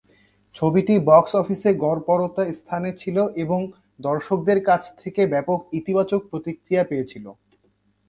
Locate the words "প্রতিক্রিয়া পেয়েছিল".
6.31-7.25